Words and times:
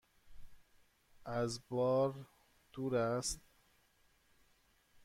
از 1.25 1.61
بار 1.69 2.27
دور 2.73 2.95
است؟ 2.95 3.39